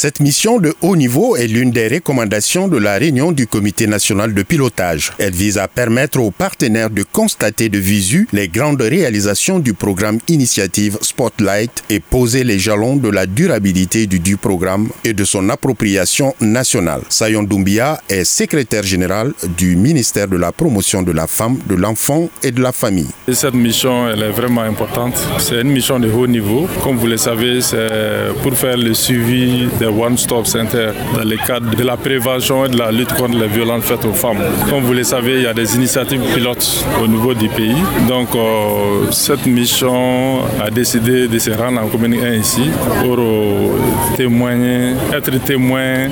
[0.00, 4.32] Cette mission de haut niveau est l'une des recommandations de la réunion du comité national
[4.32, 5.10] de pilotage.
[5.18, 10.20] Elle vise à permettre aux partenaires de constater de visu les grandes réalisations du programme
[10.28, 16.32] Initiative Spotlight et poser les jalons de la durabilité du, programme et de son appropriation
[16.40, 17.00] nationale.
[17.08, 22.30] Sayon Doumbia est secrétaire général du ministère de la promotion de la femme, de l'enfant
[22.44, 23.10] et de la famille.
[23.32, 25.18] Cette mission elle est vraiment importante.
[25.40, 26.68] C'est une mission de haut niveau.
[26.84, 31.36] Comme vous le savez, c'est pour faire le suivi des One Stop Center dans le
[31.36, 34.38] cadre de la prévention et de la lutte contre les violences faites aux femmes.
[34.68, 37.76] Comme vous le savez, il y a des initiatives pilotes au niveau du pays.
[38.08, 42.70] Donc, euh, cette mission a décidé de se rendre en commune 1 ici
[43.02, 43.68] pour euh,
[44.16, 46.08] témoigner, être témoin,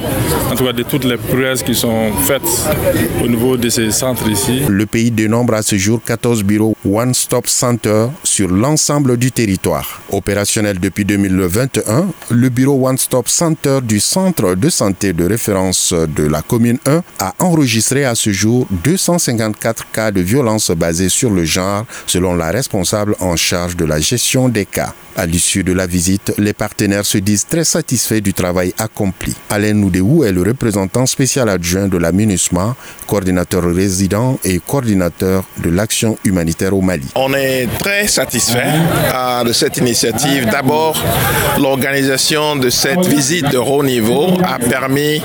[0.51, 2.69] en tout cas, de toutes les prouesses qui sont faites
[3.23, 4.63] au niveau de ces centres ici.
[4.69, 10.01] Le pays dénombre à ce jour 14 bureaux One Stop Center sur l'ensemble du territoire.
[10.13, 16.24] Opérationnel depuis 2021, le bureau One Stop Center du centre de santé de référence de
[16.24, 21.45] la commune 1 a enregistré à ce jour 254 cas de violence basés sur le
[21.45, 24.95] genre selon la responsable en charge de la gestion des cas.
[25.19, 29.35] À l'issue de la visite, les partenaires se disent très satisfaits du travail accompli.
[29.49, 35.71] Alain Noudéou est le représentant spécial adjoint de la MINUSMA, coordinateur résident et coordinateur de
[35.71, 37.07] l'action humanitaire au Mali.
[37.15, 38.75] On est très satisfait
[39.15, 40.49] euh, de cette initiative.
[40.53, 41.03] D'abord,
[41.59, 45.23] l'organisation de cette visite de haut niveau a permis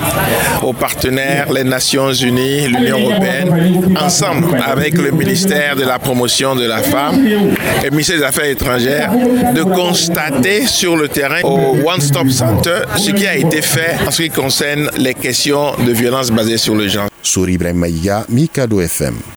[0.63, 6.65] aux partenaires, les Nations Unies, l'Union Européenne, ensemble avec le ministère de la Promotion de
[6.65, 9.11] la Femme et le ministère des Affaires étrangères,
[9.53, 14.11] de constater sur le terrain au One Stop Center ce qui a été fait en
[14.11, 17.07] ce qui concerne les questions de violence basées sur le genre.
[17.23, 19.15] Souri Maïga, FM.